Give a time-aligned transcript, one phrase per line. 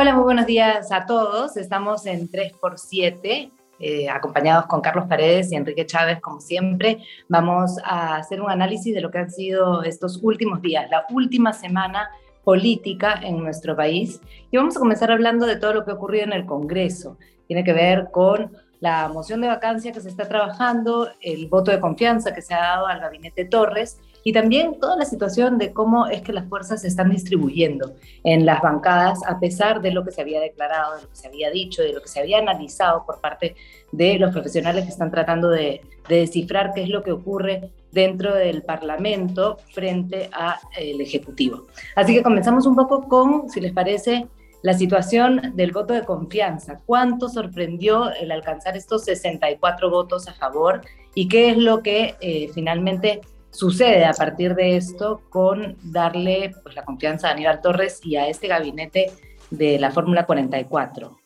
[0.00, 1.56] Hola, muy buenos días a todos.
[1.56, 3.50] Estamos en 3x7,
[3.80, 7.02] eh, acompañados con Carlos Paredes y Enrique Chávez, como siempre.
[7.28, 11.52] Vamos a hacer un análisis de lo que han sido estos últimos días, la última
[11.52, 12.10] semana
[12.44, 14.20] política en nuestro país.
[14.52, 17.18] Y vamos a comenzar hablando de todo lo que ha ocurrido en el Congreso.
[17.48, 21.80] Tiene que ver con la moción de vacancia que se está trabajando, el voto de
[21.80, 26.06] confianza que se ha dado al gabinete Torres y también toda la situación de cómo
[26.06, 27.94] es que las fuerzas se están distribuyendo
[28.24, 31.28] en las bancadas a pesar de lo que se había declarado, de lo que se
[31.28, 33.56] había dicho, de lo que se había analizado por parte
[33.92, 38.62] de los profesionales que están tratando de, descifrar qué es lo que ocurre dentro del
[38.62, 41.66] Parlamento frente al Ejecutivo.
[41.94, 44.26] Así que comenzamos un poco con, si les parece,
[44.62, 46.80] la situación del voto de confianza.
[46.86, 50.80] ¿Cuánto sorprendió el alcanzar estos 64 votos a favor?
[51.14, 53.20] ¿Y qué es lo que eh, finalmente
[53.50, 58.28] sucede a partir de esto con darle pues, la confianza a Aníbal Torres y a
[58.28, 59.10] este gabinete
[59.50, 61.16] de la Fórmula 44?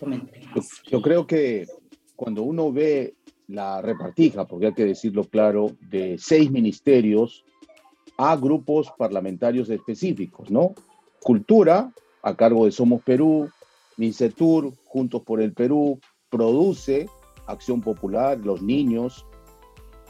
[0.00, 1.66] Yo, yo creo que
[2.16, 3.14] cuando uno ve
[3.48, 7.44] la repartija, porque hay que decirlo claro, de seis ministerios
[8.16, 10.74] a grupos parlamentarios específicos, ¿no?
[11.20, 11.92] Cultura,
[12.22, 13.50] a cargo de Somos Perú,
[13.96, 17.08] Mincetur, Juntos por el Perú, produce
[17.46, 19.26] Acción Popular, Los Niños,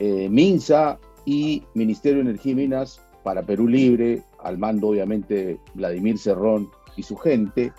[0.04, 6.18] eh, Minsa y Ministerio de Energía y Minas para Perú Libre, al mando obviamente Vladimir
[6.18, 7.72] Cerrón y su gente,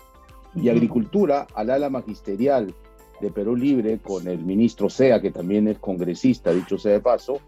[0.54, 2.74] y Agricultura al ala magisterial
[3.20, 7.40] de Perú Libre con el ministro Sea, que también es congresista, dicho sea de paso,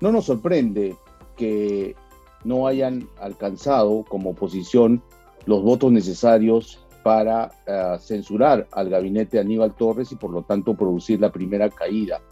[0.00, 0.96] no nos sorprende
[1.36, 1.94] que
[2.42, 5.02] no hayan alcanzado como oposición
[5.44, 10.74] los votos necesarios para eh, censurar al gabinete de Aníbal Torres y por lo tanto
[10.74, 12.22] producir la primera caída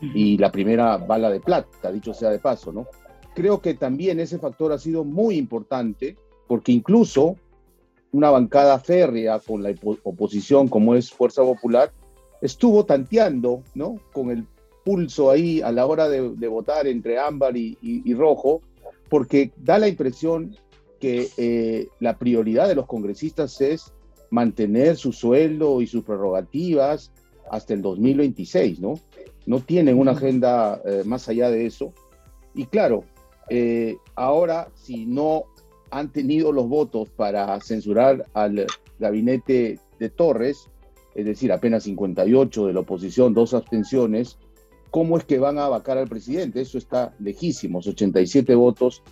[0.00, 2.86] y la primera bala de plata, dicho sea de paso, ¿no?
[3.34, 7.36] Creo que también ese factor ha sido muy importante porque incluso
[8.12, 11.92] una bancada férrea con la oposición como es Fuerza Popular
[12.40, 13.96] estuvo tanteando, ¿no?
[14.12, 14.46] Con el
[14.84, 18.62] pulso ahí a la hora de, votar entre ámbar y, y, rojo,
[19.08, 20.56] porque da la impresión
[20.98, 23.92] que eh, la prioridad de los congresistas es
[24.30, 27.12] mantener su sueldo y sus prerrogativas
[27.50, 28.94] hasta el 2026, ¿no?
[29.48, 31.94] No tienen una agenda eh, más allá de eso.
[32.54, 33.04] Y claro,
[33.48, 35.44] eh, ahora si no
[35.90, 38.66] han tenido los votos para censurar al
[38.98, 40.68] gabinete de Torres,
[41.14, 44.36] es decir, apenas 58 de la oposición, dos abstenciones,
[44.90, 46.60] ¿cómo es que van a vacar al presidente?
[46.60, 49.02] Eso está lejísimos, 87 votos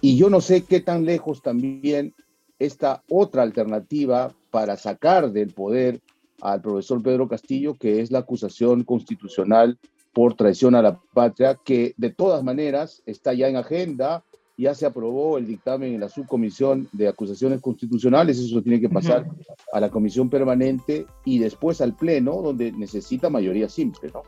[0.00, 2.14] y yo no sé qué tan lejos también
[2.60, 6.00] esta otra alternativa para sacar del poder
[6.40, 9.78] al profesor Pedro Castillo, que es la acusación constitucional
[10.12, 14.24] por traición a la patria, que de todas maneras está ya en agenda,
[14.56, 19.26] ya se aprobó el dictamen en la subcomisión de acusaciones constitucionales, eso tiene que pasar
[19.72, 24.22] a la comisión permanente y después al pleno, donde necesita mayoría simple, ¿no?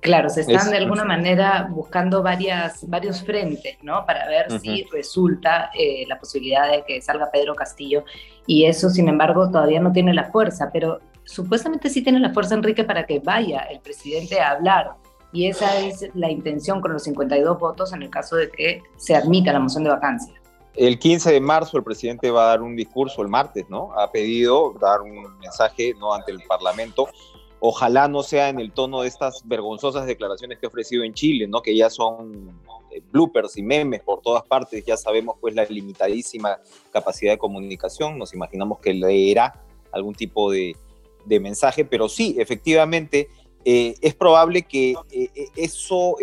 [0.00, 4.06] Claro, se están de alguna manera buscando varias, varios frentes, ¿no?
[4.06, 8.04] Para ver si resulta eh, la posibilidad de que salga Pedro Castillo.
[8.46, 12.54] Y eso, sin embargo, todavía no tiene la fuerza, pero supuestamente sí tiene la fuerza,
[12.54, 14.94] Enrique, para que vaya el presidente a hablar.
[15.32, 19.14] Y esa es la intención con los 52 votos en el caso de que se
[19.14, 20.32] admita la moción de vacancia.
[20.74, 23.92] El 15 de marzo el presidente va a dar un discurso el martes, ¿no?
[23.98, 26.14] Ha pedido dar un mensaje ¿no?
[26.14, 27.08] ante el Parlamento
[27.60, 31.48] Ojalá no sea en el tono de estas vergonzosas declaraciones que ha ofrecido en Chile,
[31.48, 31.62] ¿no?
[31.62, 32.60] que ya son
[32.90, 36.58] eh, bloopers y memes por todas partes, ya sabemos pues la limitadísima
[36.92, 40.76] capacidad de comunicación, nos imaginamos que leerá algún tipo de,
[41.26, 43.28] de mensaje, pero sí, efectivamente,
[43.68, 46.14] eh, es probable que eh, eh, eso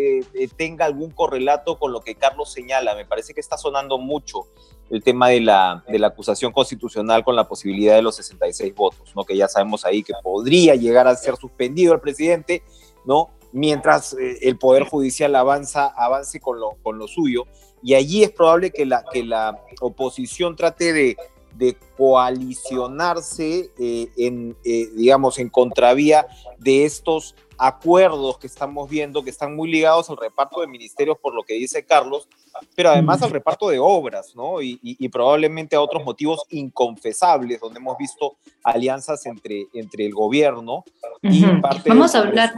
[0.55, 2.95] tenga algún correlato con lo que Carlos señala.
[2.95, 4.47] Me parece que está sonando mucho
[4.89, 9.13] el tema de la, de la acusación constitucional con la posibilidad de los 66 votos,
[9.13, 9.25] ¿no?
[9.25, 12.63] que ya sabemos ahí que podría llegar a ser suspendido el presidente,
[13.03, 13.31] ¿no?
[13.51, 17.45] mientras el Poder Judicial avanza, avance con lo, con lo suyo.
[17.81, 21.17] Y allí es probable que la, que la oposición trate de
[21.55, 26.27] de coalicionarse eh, en, eh, digamos, en contravía
[26.57, 31.33] de estos acuerdos que estamos viendo, que están muy ligados al reparto de ministerios, por
[31.33, 32.27] lo que dice Carlos,
[32.75, 34.61] pero además al reparto de obras, ¿no?
[34.61, 40.83] Y, probablemente a otros motivos inconfesables, donde hemos visto alianzas entre, entre el gobierno
[41.21, 42.53] y parte Vamos a hablar.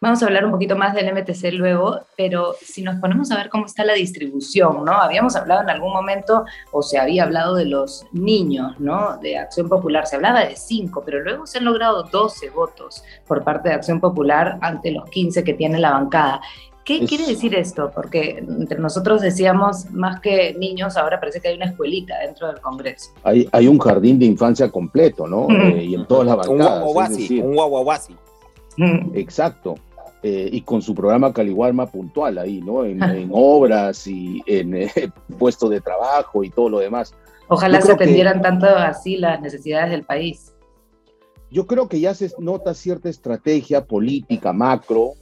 [0.00, 3.48] Vamos a hablar un poquito más del MTC luego, pero si nos ponemos a ver
[3.48, 4.92] cómo está la distribución, ¿no?
[4.92, 9.18] Habíamos hablado en algún momento, o se había hablado de los niños, ¿no?
[9.20, 13.42] De Acción Popular, se hablaba de cinco, pero luego se han logrado 12 votos por
[13.42, 16.42] parte de Acción Popular ante los 15 que tiene la bancada.
[16.84, 17.90] ¿Qué quiere decir esto?
[17.92, 22.60] Porque entre nosotros decíamos, más que niños, ahora parece que hay una escuelita dentro del
[22.60, 23.10] Congreso.
[23.24, 25.48] Hay, hay un jardín de infancia completo, ¿no?
[25.50, 26.56] Eh, y en todas las bancadas.
[26.56, 27.54] Un guaguaguasi, un
[29.14, 29.74] Exacto.
[30.22, 32.84] Eh, y con su programa Caliwarma puntual ahí, ¿no?
[32.88, 34.90] En, obras y en eh,
[35.38, 37.14] puestos de trabajo y todo lo demás.
[37.48, 40.52] Ojalá se atendieran tanto así las necesidades del país.
[41.50, 45.12] Yo creo que ya se nota cierta estrategia política macro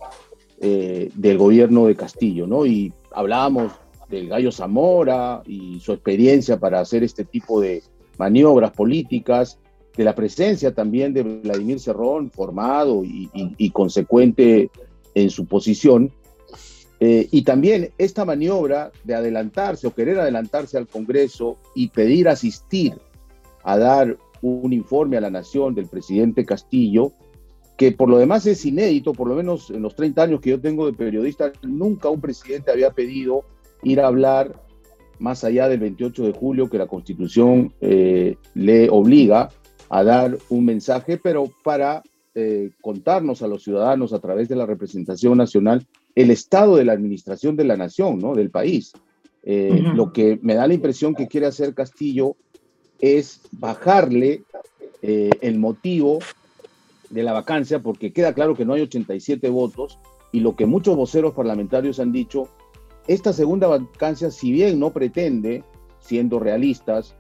[0.61, 2.67] eh, del gobierno de Castillo, ¿no?
[2.67, 3.73] Y hablábamos
[4.09, 7.83] del Gallo Zamora y su experiencia para hacer este tipo de
[8.19, 9.59] maniobras políticas,
[9.97, 14.71] de la presencia también de Vladimir Cerrón, formado y, consecuente
[15.17, 16.13] en su posición,
[17.01, 22.95] eh, y también esta maniobra de adelantarse o querer adelantarse al Congreso y pedir asistir
[23.65, 27.13] a dar un informe a la nación del presidente Castillo,
[27.79, 30.61] que por lo demás es inédito, por lo menos en los 30 años que yo
[30.61, 33.45] tengo de periodista, nunca un presidente había pedido
[33.83, 34.63] ir a hablar
[35.19, 39.49] más allá del 28 de julio que la Constitución eh, le obliga
[39.89, 42.03] a dar un mensaje, pero para
[42.39, 46.93] eh, contarnos a los ciudadanos a través de la representación nacional el estado de la
[46.93, 48.35] administración de la nación, ¿no?
[48.35, 48.93] del país.
[49.43, 52.37] Eh, lo que me da la impresión que quiere hacer Castillo
[53.01, 54.43] es bajarle
[55.03, 56.19] el motivo
[57.11, 59.99] de la vacancia, porque queda claro que no hay 87 votos,
[60.33, 62.49] y lo que muchos voceros parlamentarios han dicho,
[63.07, 65.63] esta segunda vacancia, si bien no pretende,
[66.01, 67.15] siendo realistas,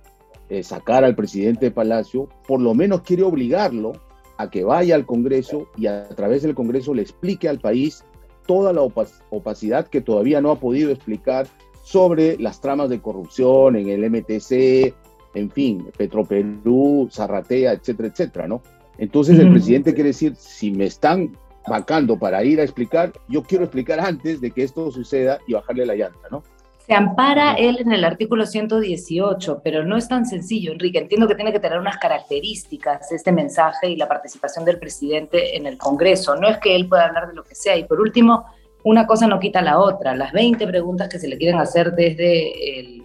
[0.48, 3.92] eh, sacar al presidente de Palacio, por lo menos quiere obligarlo
[4.38, 8.04] a que vaya al Congreso y a, través del Congreso le explique al país
[8.46, 11.46] toda la opacidad que todavía no ha podido explicar
[11.82, 14.94] sobre las tramas de corrupción en el MTC,
[15.34, 18.62] en fin, Petroperú, Zarratea, etcétera, etcétera, ¿no?
[18.98, 21.36] Entonces el presidente quiere decir, si me están
[21.68, 25.84] vacando para ir a explicar, yo quiero explicar antes de que esto suceda y bajarle
[25.86, 26.42] la llanta, ¿no?
[26.86, 30.98] Se ampara él en el artículo 118, pero no es tan sencillo, Enrique.
[30.98, 35.66] Entiendo que tiene que tener unas características este mensaje y la participación del presidente en
[35.66, 36.36] el Congreso.
[36.36, 37.76] No es que él pueda hablar de lo que sea.
[37.76, 38.44] Y por último,
[38.84, 40.14] una cosa no quita la otra.
[40.14, 43.02] Las 20 preguntas que se le quieren hacer desde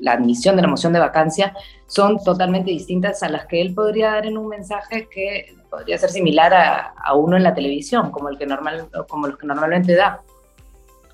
[0.00, 1.54] la, admisión de la moción de vacancia
[1.86, 6.10] son totalmente distintas a las que él podría dar en un mensaje que podría ser
[6.10, 10.22] similar a, uno en la televisión, como, el que normal, como los que normalmente da.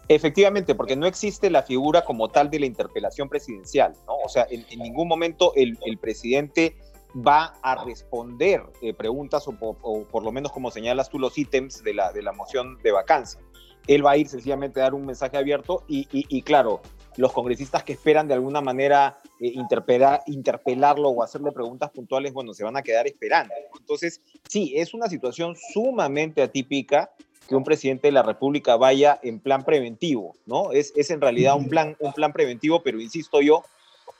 [0.08, 4.14] Efectivamente, porque no existe la figura como tal de la interpelación presidencial, ¿no?
[4.24, 6.76] O sea, en, ningún momento el, presidente
[7.16, 11.94] va a responder eh, preguntas o, por lo menos como señalas tú los ítems de
[11.94, 13.40] la, de la moción de vacancia
[13.86, 16.80] él va a ir sencillamente a dar un mensaje abierto y, claro,
[17.16, 19.54] los congresistas que esperan de alguna manera eh,
[20.26, 23.54] interpelarlo o hacerle preguntas puntuales, bueno, se van a quedar esperando.
[23.78, 27.10] Entonces, sí, es una situación sumamente atípica
[27.46, 30.72] que un presidente de la República vaya en plan preventivo, ¿no?
[30.72, 33.62] Es, es en realidad un plan, un plan preventivo, pero insisto yo,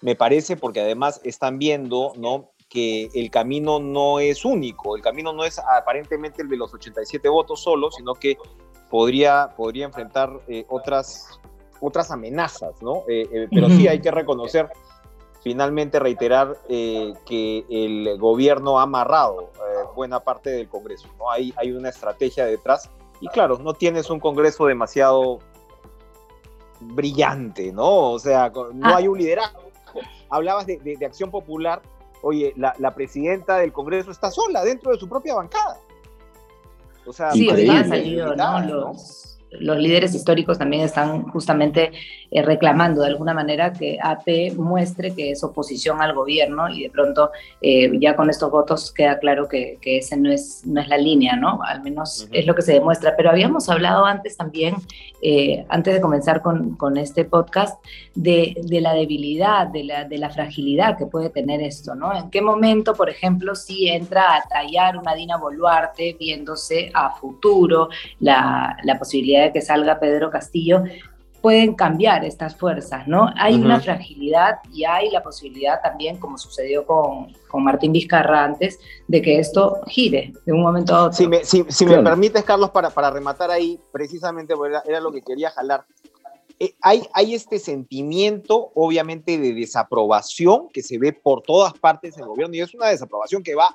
[0.01, 2.51] me parece porque además están viendo, ¿no?
[2.69, 7.29] que el camino no es único, el camino no es aparentemente el de los 87
[7.29, 8.37] votos solo, sino que
[8.91, 11.41] podría, podría enfrentar eh, otras,
[11.81, 13.05] otras amenazas, ¿no?
[13.09, 14.69] Eh, eh, pero sí hay que reconocer,
[15.43, 19.53] finalmente reiterar que el gobierno ha amarrado
[19.95, 21.31] buena parte del Congreso, ¿no?
[21.31, 22.91] Hay, hay una estrategia detrás
[23.21, 25.41] y claro, no tienes un Congreso demasiado
[26.81, 28.11] brillante, ¿no?
[28.13, 28.97] O sea, no ah.
[28.97, 29.61] hay un liderazgo.
[30.29, 31.81] Hablabas de, de, acción popular,
[32.23, 35.79] oye, la, la, presidenta del Congreso está sola dentro de su propia bancada.
[37.07, 38.61] O sea, sí, han salido, ¿no?
[38.61, 41.93] Los, los líderes históricos también están justamente
[42.37, 46.91] eh, reclamando de alguna manera que AP muestre que es oposición al gobierno y de
[46.91, 47.31] pronto
[47.63, 50.99] eh, ya con estos votos queda claro que, que, ese no es, no es la
[50.99, 51.61] línea, ¿no?
[51.63, 53.17] Al menos es lo que se demuestra.
[53.17, 54.75] Pero habíamos hablado antes también,
[55.23, 57.83] eh, antes de comenzar con, con este podcast,
[58.15, 62.15] de, de, la debilidad, de la, de la fragilidad que puede tener esto, ¿no?
[62.15, 67.89] ¿En qué momento, por ejemplo, si entra a tallar una Dina Boluarte viéndose a futuro
[68.21, 70.85] la, la posibilidad de que salga Pedro Castillo,
[71.47, 73.31] pueden cambiar estas fuerzas, ¿no?
[73.37, 78.81] Hay una fragilidad y hay la posibilidad también, como sucedió con, con, Martín Vizcarra antes,
[79.07, 81.13] de que esto gire de un momento a otro.
[81.13, 85.23] Si me, si, me permites, Carlos, para, para rematar ahí, precisamente era, era lo que
[85.23, 85.85] quería jalar.
[86.59, 92.25] Eh, hay, hay este sentimiento, obviamente, de desaprobación que se ve por todas partes en
[92.25, 93.69] el gobierno y es una desaprobación que va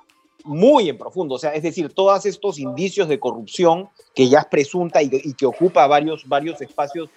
[0.44, 4.46] muy en profundo, o sea, es decir, todos estos indicios de corrupción que ya es
[4.48, 7.10] presunta y, que ocupa varios, varios espacios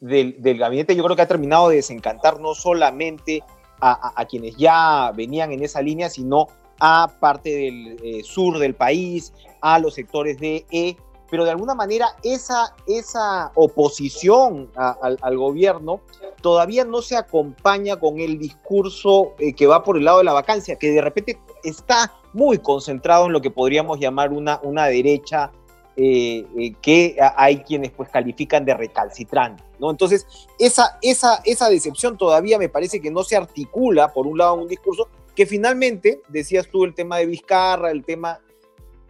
[0.00, 3.42] del, gabinete, yo creo que ha terminado de desencantar no solamente
[3.82, 6.48] a, quienes ya venían en esa línea, sino
[6.80, 10.96] a parte del eh, sur del país, a los sectores de E,
[11.30, 16.00] pero de alguna manera esa, esa oposición al gobierno
[16.42, 20.32] todavía no se acompaña con el discurso eh, que va por el lado de la
[20.32, 25.52] vacancia, que de repente está muy concentrado en lo que podríamos llamar una, una derecha
[25.96, 29.90] eh, eh, que hay quienes pues califican de recalcitrante, ¿no?
[29.90, 30.26] Entonces,
[30.58, 34.68] esa, esa, esa decepción todavía me parece que no se articula, por un lado, un
[34.68, 38.40] discurso que finalmente, decías tú el tema de Vizcarra, el tema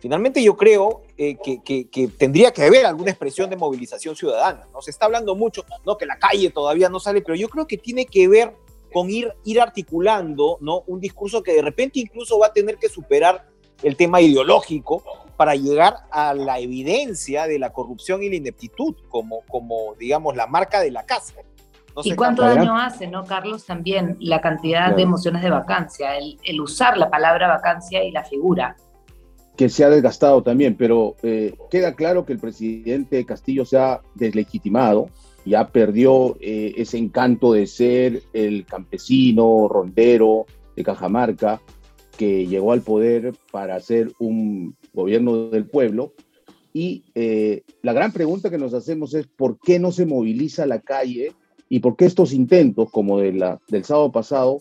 [0.01, 4.67] Finalmente yo creo eh, que, tendría que haber alguna expresión de movilización ciudadana.
[4.73, 4.81] ¿no?
[4.81, 5.99] Se está hablando mucho, ¿no?
[5.99, 8.55] que la calle todavía no sale, pero yo creo que tiene que ver
[8.93, 10.85] con ir, ir articulando ¿no?
[10.87, 13.47] un discurso que de repente incluso va a tener que superar
[13.83, 15.03] el tema ideológico
[15.37, 20.47] para llegar a la evidencia de la corrupción y la ineptitud como, como digamos, la
[20.47, 21.35] marca de la casa.
[22.05, 23.67] ¿Y cuánto daño hace, no, Carlos?
[23.67, 28.25] También la cantidad de emociones de vacancia, el, el usar la palabra vacancia y la
[28.25, 28.77] figura
[29.61, 34.01] que se ha desgastado también, pero eh, queda claro que el presidente Castillo se ha
[34.15, 35.11] deslegitimado,
[35.45, 41.61] ya perdió eh, ese encanto de ser el campesino rondero de Cajamarca,
[42.21, 46.13] que llegó al poder para hacer un gobierno del pueblo.
[46.75, 50.81] Y eh, la gran pregunta que nos hacemos es por qué no se moviliza la
[50.81, 51.33] calle
[51.71, 54.61] y por qué estos intentos, como de del sábado pasado,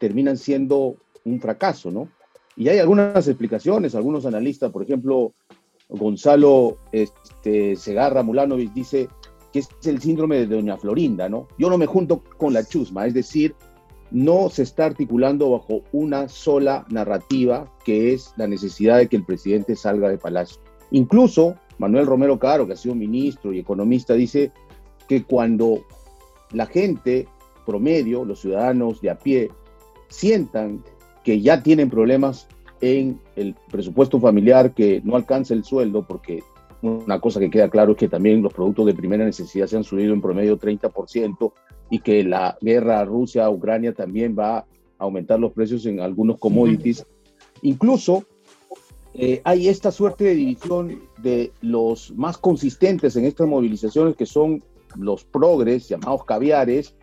[0.00, 2.08] terminan siendo un fracaso, ¿no?
[2.56, 5.34] Y hay algunas explicaciones, algunos analistas, por ejemplo,
[5.88, 9.08] Gonzalo este, Segarra Mulanovic dice
[9.52, 11.46] que es el síndrome de Doña Florinda, ¿no?
[11.58, 13.54] Yo no me junto con la chusma, es decir,
[14.12, 19.24] no se está articulando bajo una sola narrativa que es la necesidad de que el
[19.24, 20.60] presidente salga de palacio.
[20.90, 24.52] Incluso Manuel Romero Caro, que ha sido ministro y economista, dice
[25.08, 25.84] que cuando
[26.52, 27.26] la gente
[27.64, 29.50] promedio, los ciudadanos de a pie,
[30.08, 30.84] sientan
[31.24, 32.46] que ya tienen problemas
[32.80, 36.42] en el presupuesto familiar, que no alcanza el sueldo, porque
[36.82, 39.84] una cosa que queda claro es que también los productos de primera necesidad se han
[39.84, 41.52] subido en promedio 30%
[41.92, 47.04] y que la guerra Rusia-Ucrania también va a aumentar los precios en algunos commodities.
[47.60, 48.24] Incluso
[49.12, 54.64] eh, hay esta suerte de división de los más consistentes en estas movilizaciones, que son
[54.96, 56.94] los progres, llamados caviares,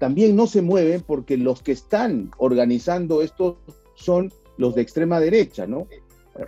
[0.00, 3.58] también no se mueven porque los que están organizando esto
[3.94, 5.86] son los de extrema derecha, ¿no?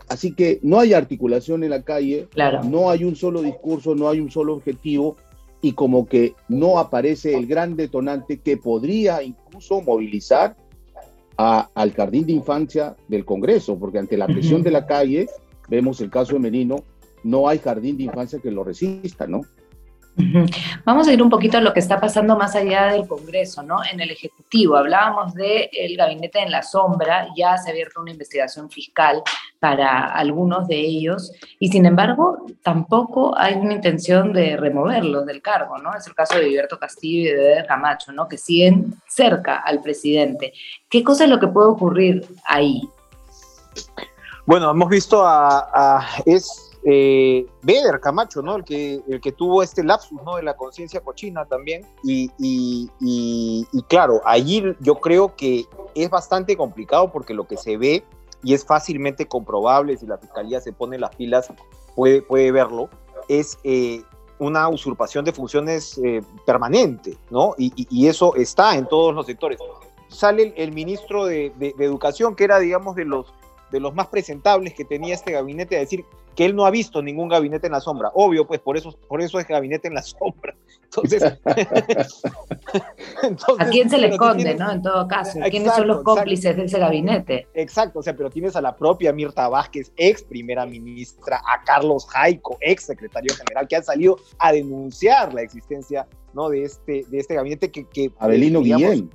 [0.08, 2.26] Así que no hay articulación en la calle,
[2.64, 5.16] no hay un solo discurso, no hay un solo objetivo
[5.64, 10.58] y como que no aparece el gran detonante que podría incluso movilizar
[11.38, 15.26] al jardín de infancia del Congreso, porque ante la presión de la calle,
[15.70, 16.84] vemos el caso de Merino,
[17.22, 19.40] no hay jardín de infancia que lo resista, ¿no?
[20.84, 23.78] Vamos a ir un poquito a lo que está pasando más allá del Congreso, ¿no?
[23.90, 24.76] En el Ejecutivo.
[24.76, 29.22] Hablábamos del el gabinete en la sombra, ya se ha abierto una investigación fiscal
[29.58, 35.78] para algunos de ellos y sin embargo tampoco hay una intención de removerlos del cargo,
[35.78, 35.96] ¿no?
[35.96, 38.28] Es el caso de Gilberto Castillo y de Camacho, ¿no?
[38.28, 40.52] Que siguen cerca al presidente.
[40.88, 42.82] ¿Qué cosa es lo que puede ocurrir ahí?
[44.46, 48.56] Bueno, hemos visto a, a es eh, Beder Camacho, ¿no?
[48.56, 50.18] El que, el que tuvo este lapsus.
[50.36, 51.86] De la conciencia cochina también.
[52.02, 52.88] Y,
[53.88, 58.04] claro, allí yo creo que es bastante complicado porque lo que se ve
[58.42, 61.52] y es fácilmente comprobable, si la fiscalía se pone las pilas,
[61.94, 62.90] puede, puede verlo,
[63.28, 64.02] es eh,
[64.38, 67.54] una usurpación de funciones eh, permanente, ¿no?
[67.56, 69.58] Y, eso está en todos los sectores.
[70.08, 73.32] Sale el, ministro de, Educación, que era, digamos, de los,
[73.74, 76.04] de los más presentables que tenía este gabinete, a decir,
[76.36, 78.12] que él no ha visto ningún gabinete en la sombra.
[78.14, 80.54] Obvio, pues por eso, por eso es gabinete en la sombra.
[80.94, 81.24] Entonces,
[83.58, 84.70] ¿a quién se le esconde, no?
[84.70, 87.48] En todo caso, ¿quiénes son los cómplices de ese gabinete?
[87.54, 92.06] Exacto, o sea, pero tienes a la propia Mirta Vázquez, ex primera ministra, a Carlos
[92.06, 96.48] Jaico, ex secretario general, que han salido a denunciar la existencia ¿no?
[96.48, 97.88] de, este, de este gabinete que...
[97.88, 99.10] que Abelino Guillén.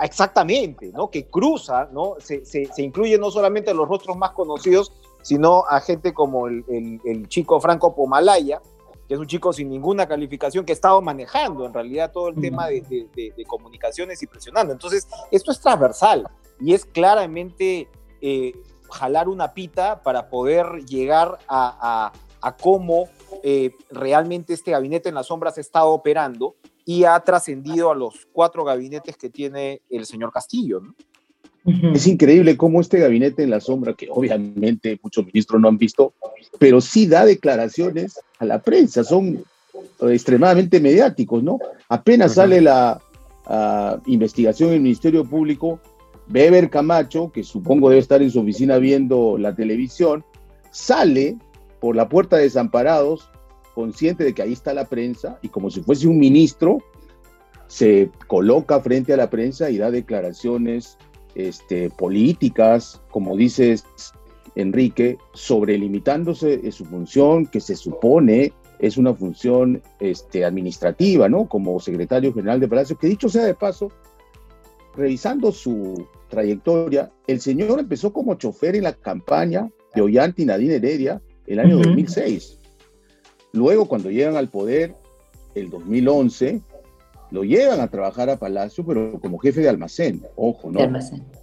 [0.00, 1.10] Exactamente, ¿no?
[1.10, 2.14] Que cruza, ¿no?
[2.18, 4.92] Se, se, se incluye no solamente los rostros más conocidos,
[5.26, 8.62] sino a gente como el, chico Franco Pomalaya,
[9.08, 12.36] que es un chico sin ninguna calificación que ha estado manejando en realidad todo el
[12.36, 14.72] tema de, comunicaciones y presionando.
[14.72, 16.28] Entonces, esto es transversal
[16.60, 17.88] y es claramente
[18.20, 18.52] eh,
[18.88, 22.12] jalar una pita para poder llegar a,
[22.62, 23.08] cómo
[23.42, 26.54] eh, realmente este gabinete en las sombras ha estado operando
[26.86, 30.80] y ha trascendido a los cuatro gabinetes que tiene el señor Castillo.
[30.80, 30.94] ¿no?
[31.92, 36.14] Es increíble cómo este gabinete en la sombra, que obviamente muchos ministros no han visto,
[36.60, 39.44] pero sí da declaraciones a la prensa, son
[40.00, 41.58] extremadamente mediáticos, ¿no?
[41.88, 43.00] Apenas sale la
[43.46, 45.80] ah, investigación en el Ministerio Público,
[46.28, 50.24] Beber Camacho, que supongo debe estar en su oficina viendo la televisión,
[50.70, 51.36] sale
[51.80, 53.28] por la puerta de desamparados,
[53.76, 56.78] consciente de que ahí está la prensa, y como si fuese un ministro,
[57.66, 60.96] se coloca frente a la prensa y da declaraciones
[61.34, 63.84] este, políticas, como dices
[64.54, 71.46] Enrique, sobrelimitándose de su función que se supone es una función este, administrativa, ¿no?
[71.46, 73.92] Como secretario general de Palacio, que dicho sea de paso,
[74.94, 80.76] revisando su trayectoria, el señor empezó como chofer en la campaña de Ollanta y Nadine
[80.76, 82.55] Heredia el año 2006.
[83.56, 84.94] Luego, cuando llegan al poder,
[85.54, 86.60] el 2011,
[87.30, 90.80] lo llevan a trabajar a Palacio, pero como jefe de almacén, ojo, ¿no?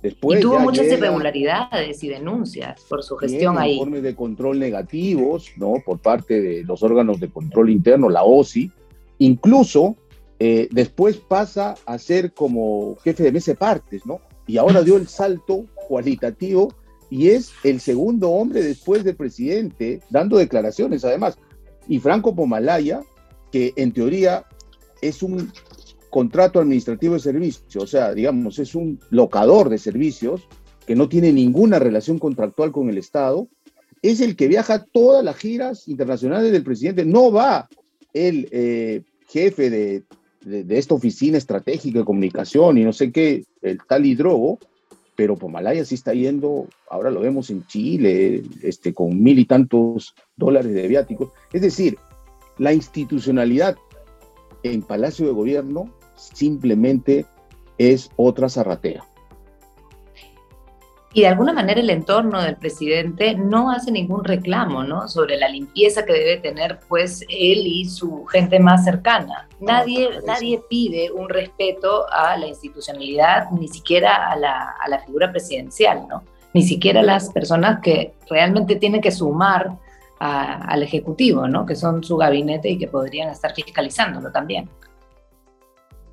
[0.01, 3.73] Después y tuvo muchas irregularidades y denuncias por su gestión ahí.
[3.73, 5.73] Informes de control negativos, ¿no?
[5.83, 8.71] Por parte de los órganos de control interno, la OSI.
[9.17, 9.97] Incluso
[10.37, 14.21] eh, después pasa a ser como jefe de mesa partes, ¿no?
[14.45, 16.73] Y ahora dio el salto cualitativo
[17.09, 21.37] y es el segundo hombre después del presidente, dando declaraciones además.
[21.87, 23.01] Y Franco Pomalaya,
[23.51, 24.45] que en teoría
[25.01, 25.51] es un
[26.09, 30.47] contrato administrativo de servicio, o sea, digamos, es un locador de servicios
[30.85, 33.47] que no tiene ninguna relación contractual con el Estado,
[34.01, 37.05] es el que viaja todas las giras internacionales del presidente.
[37.05, 37.69] No va
[38.13, 40.03] el eh, jefe de,
[40.77, 44.59] esta oficina estratégica de comunicación y no sé qué, el tal Hidrogo,
[45.15, 50.15] pero Pomalaya sí está yendo, ahora lo vemos en Chile, este, con mil y tantos
[50.35, 51.29] dólares de viáticos.
[51.51, 51.97] Es decir,
[52.57, 53.75] la institucionalidad
[54.63, 57.25] en Palacio de Gobierno simplemente
[57.77, 59.03] es otra zarratea.
[61.15, 65.07] Y de alguna manera el entorno del presidente no hace ningún reclamo, ¿no?
[65.07, 69.47] Sobre la limpieza que debe tener, pues, él y su gente más cercana.
[69.59, 75.29] Nadie, nadie pide un respeto a la institucionalidad, ni siquiera a la, a la figura
[75.29, 76.23] presidencial, ¿no?
[76.55, 79.77] Ni siquiera las personas que realmente tienen que sumar
[80.19, 81.65] al Ejecutivo, ¿no?
[81.65, 84.69] Que son su gabinete y que podrían estar fiscalizándolo también.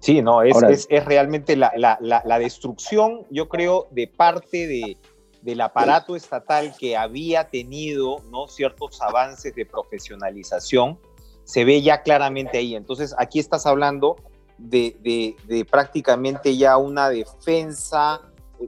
[0.00, 4.97] Sí, no, es, es, realmente la, la, la, destrucción, yo creo, de parte de,
[5.42, 8.49] del aparato estatal que había tenido ¿no?
[8.49, 10.99] ciertos avances de profesionalización,
[11.45, 12.75] se ve ya claramente ahí.
[12.75, 14.17] Entonces, aquí estás hablando
[14.56, 18.23] de, de, de prácticamente ya una defensa,
[18.58, 18.67] eh,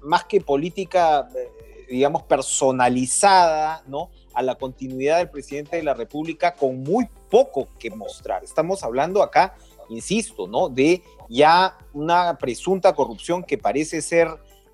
[0.00, 4.10] más que política, eh, digamos, personalizada, ¿no?
[4.34, 8.42] a la continuidad del presidente de la República con muy poco que mostrar.
[8.42, 9.54] Estamos hablando acá
[9.92, 10.68] insisto, ¿no?
[10.68, 14.28] De ya una presunta corrupción que parece ser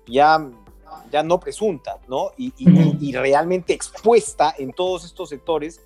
[0.07, 0.49] ya,
[1.11, 2.31] ya no presunta, ¿no?
[2.37, 5.81] Y, y, realmente expuesta en todos estos sectores.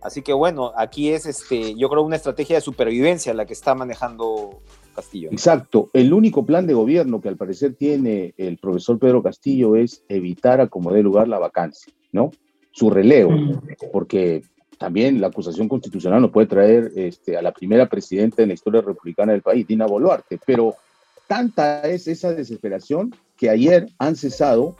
[0.00, 3.74] Así que bueno, aquí es, este, yo creo, una estrategia de supervivencia la que está
[3.74, 4.60] manejando
[4.94, 5.30] Castillo.
[5.32, 5.90] Exacto.
[5.92, 10.60] El único plan de gobierno que al parecer tiene el profesor Pedro Castillo es evitar
[10.60, 12.30] a como dé lugar la vacancia, ¿no?
[12.70, 13.32] Su relevo,
[13.92, 14.42] porque
[14.78, 18.80] también la acusación constitucional nos puede traer este, a la primera presidenta en la historia
[18.80, 20.74] republicana del país, Dina Boluarte, pero
[21.26, 24.76] tanta es esa desesperación que ayer han cesado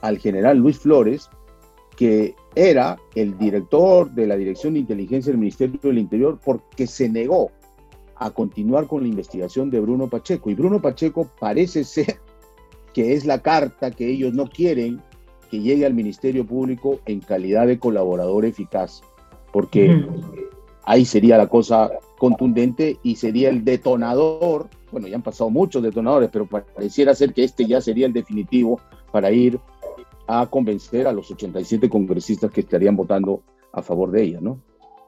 [0.00, 1.28] al general Luis Flores,
[1.96, 7.08] que era el director de la Dirección de Inteligencia del Ministerio del Interior, porque se
[7.08, 7.50] negó
[8.16, 10.50] a continuar con la investigación de Bruno Pacheco.
[10.50, 12.18] Y Bruno Pacheco parece ser
[12.92, 15.00] que es la carta que ellos no quieren
[15.50, 19.02] que llegue al Ministerio Público en calidad de colaborador eficaz
[19.54, 20.04] porque
[20.82, 21.88] ahí sería la cosa
[22.18, 24.66] contundente y sería el detonador.
[24.90, 28.80] Bueno, ya han pasado muchos detonadores, pero pareciera ser que este ya sería el definitivo
[29.12, 29.60] para ir
[30.26, 34.58] a convencer a los 87 congresistas que estarían votando a favor de ella, ¿no?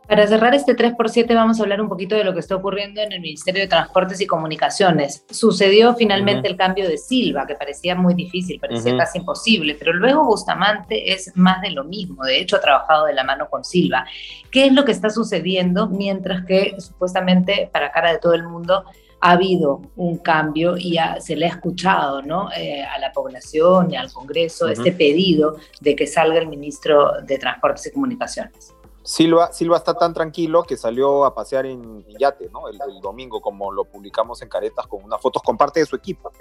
[0.09, 2.55] Para cerrar este 3 por 7 vamos a hablar un poquito de lo que está
[2.55, 5.25] ocurriendo en el Ministerio de Transportes y Comunicaciones.
[5.31, 10.25] Sucedió finalmente el cambio de Silva, que parecía muy difícil, parecía casi imposible, pero luego
[10.25, 14.07] Bustamante es más de lo mismo, de hecho ha trabajado de la mano con Silva.
[14.53, 18.85] ¿Qué es lo que está sucediendo mientras que supuestamente para cara de todo el mundo
[19.21, 22.49] ha habido un cambio y se le ha escuchado ¿no?
[22.57, 27.39] Eh, a la población y al Congreso este pedido de que salga el ministro de
[27.39, 28.77] Transportes y Comunicaciones?
[29.07, 32.69] Silva, Silva está tan tranquilo que salió a pasear en, yate, ¿no?
[32.69, 36.33] El, domingo, como lo publicamos en Caretas con unas fotos con parte de su equipo,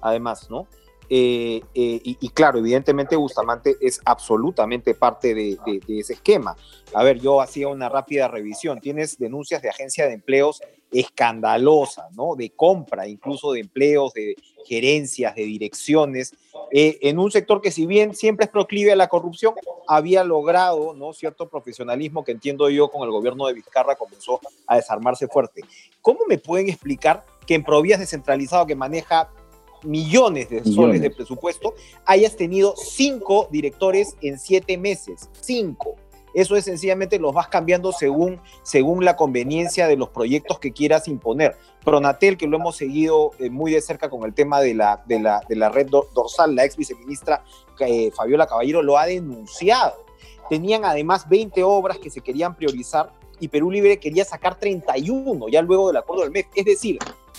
[0.00, 0.66] además, ¿no?
[1.10, 6.56] Eh, eh, y, claro, evidentemente Bustamante es absolutamente parte de, ese esquema.
[6.94, 8.80] A ver, yo hacía una rápida revisión.
[8.80, 12.36] Tienes denuncias de agencia de empleos escandalosas, ¿no?
[12.36, 14.34] De compra, incluso de empleos, de
[14.64, 16.34] gerencias, de direcciones,
[16.70, 19.54] eh, en un sector que si bien siempre es proclive a la corrupción,
[19.86, 21.12] había logrado, ¿no?
[21.12, 25.62] Cierto profesionalismo que entiendo yo con el gobierno de Vizcarra comenzó a desarmarse fuerte.
[26.00, 29.30] ¿Cómo me pueden explicar que en Provías descentralizado que maneja
[29.84, 31.74] millones de soles de presupuesto,
[32.04, 35.28] hayas tenido cinco directores en siete meses.
[35.40, 35.93] Cinco.
[36.34, 41.08] Eso es sencillamente los vas cambiando según, según la conveniencia de los proyectos que quieras
[41.08, 41.56] imponer.
[41.84, 45.20] Pronatel, que lo hemos seguido eh, muy de cerca con el tema de la, de
[45.20, 47.44] la, de la red dorsal, la ex viceministra
[47.80, 50.04] eh, Fabiola Caballero lo ha denunciado.
[50.48, 55.62] Tenían además 20 obras que se querían priorizar y Perú Libre quería sacar 31 ya
[55.62, 56.46] luego del acuerdo del MEF.
[56.54, 56.98] Es decir,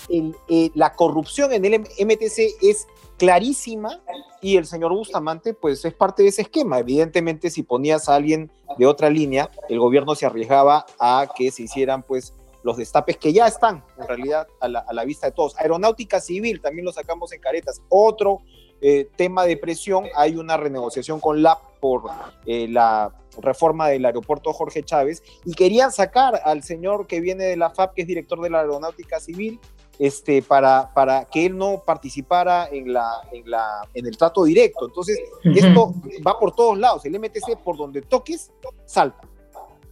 [0.09, 4.01] eh, la corrupción en el MTC es clarísima
[4.41, 6.79] y el señor Bustamante pues es parte de ese esquema.
[6.79, 11.63] Evidentemente si ponías a alguien de otra línea, el gobierno se arriesgaba a que se
[11.63, 15.55] hicieran pues los destapes que ya están en realidad a la, vista de todos.
[15.59, 17.81] Aeronáutica civil también lo sacamos en caretas.
[17.89, 18.41] Otro
[18.81, 22.03] eh, tema de presión, hay una renegociación con LAP por
[22.45, 27.57] eh, la reforma del aeropuerto Jorge Chávez y querían sacar al señor que viene de
[27.57, 29.59] la FAP, que es director de la Aeronáutica Civil,
[29.99, 34.87] este, para, para que él no participara en, la, en, la, en el trato directo.
[34.87, 35.93] Entonces, esto
[36.25, 37.05] va por todos lados.
[37.05, 38.51] El MTC, por donde toques,
[38.85, 39.27] salta.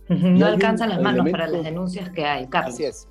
[0.10, 2.74] No alcanzan las manos para las denuncias que hay, Carlos.
[2.74, 3.08] Así es.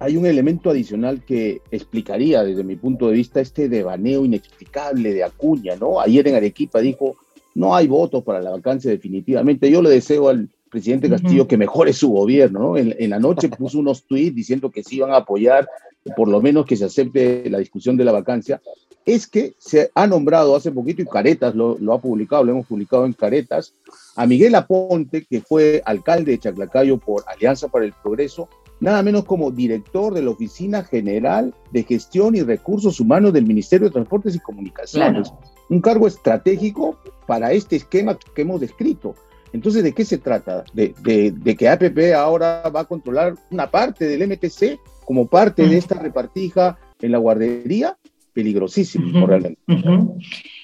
[0.00, 5.24] Hay un elemento adicional que explicaría desde mi punto de vista este devaneo inexplicable de
[5.24, 6.00] Acuña, ¿no?
[6.00, 7.16] Ayer en Arequipa dijo,
[7.56, 9.68] no hay votos para la vacancia definitivamente.
[9.68, 12.76] Yo le deseo al presidente Castillo que mejore su gobierno, ¿no?
[12.76, 15.68] En, en la noche puso unos tweets diciendo que sí iban a apoyar
[16.16, 18.60] por lo menos que se acepte la discusión de la vacancia,
[19.08, 23.06] es que se ha nombrado hace poquito, y Caretas lo, ha publicado, lo hemos publicado
[23.06, 23.72] en Caretas,
[24.16, 28.48] a Miguel Aponte, que fue alcalde de Chaclacayo por Alianza para el Progreso,
[28.80, 33.88] nada menos como director de la Oficina General de Gestión y Recursos Humanos del Ministerio
[33.88, 35.32] de Transportes y Comunicaciones.
[35.70, 39.14] Un cargo estratégico para este esquema que hemos descrito.
[39.54, 40.64] Entonces, ¿de qué se trata?
[40.74, 44.78] ¿De, de, de que APP ahora va a controlar una parte del MTC?
[45.08, 47.96] Como parte de esta repartija en la guardería,
[48.34, 49.58] peligrosísimo realmente.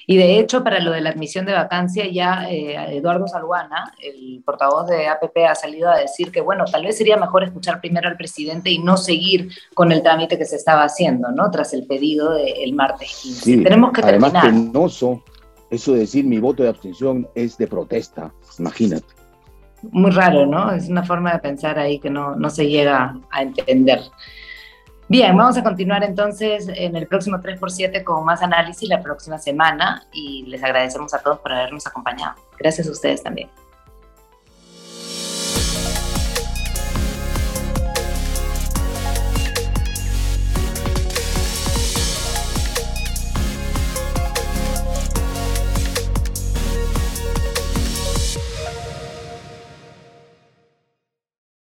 [0.05, 4.43] Y de hecho, para lo de la admisión de vacancia, ya eh, Eduardo Salguana, el
[4.45, 8.07] portavoz de APP, ha salido a decir que, bueno, tal vez sería mejor escuchar primero
[8.07, 11.49] al presidente y no seguir con el trámite que se estaba haciendo, ¿no?
[11.49, 13.63] Tras el pedido del martes 15.
[13.63, 15.23] Tenemos que además penoso
[15.71, 19.14] eso de decir mi voto de abstención es de protesta, imagínate.
[19.91, 20.71] Muy raro, ¿no?
[20.71, 24.01] Es una forma de pensar ahí que no, no se llega a entender.
[25.07, 30.07] Bien, vamos a continuar entonces en el próximo 3x7 con más análisis la próxima semana
[30.11, 32.33] y les agradecemos a todos por habernos acompañado.
[32.57, 33.49] Gracias a ustedes también.